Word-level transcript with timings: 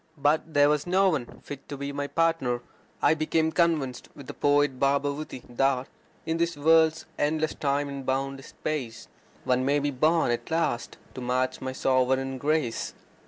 But 0.17 0.55
there 0.55 0.67
was 0.67 0.87
no 0.87 1.09
one 1.09 1.27
fit 1.43 1.69
to 1.69 1.77
be 1.77 1.91
my 1.91 2.07
partner. 2.07 2.61
I 3.03 3.13
became 3.13 3.51
convinced, 3.51 4.09
with 4.15 4.25
the 4.25 4.33
poet 4.33 4.79
Bhabavuti, 4.79 5.43
that 5.49 5.85
In 6.25 6.37
this 6.37 6.57
worlds 6.57 7.05
endless 7.19 7.53
time 7.53 7.87
and 7.87 8.03
boundless 8.03 8.47
space 8.47 9.07
One 9.43 9.63
may 9.63 9.77
be 9.77 9.91
born 9.91 10.31
at 10.31 10.49
last 10.49 10.97
to 11.13 11.21
match 11.21 11.61
my 11.61 11.73
sovereign 11.73 12.39
grace. 12.39 12.95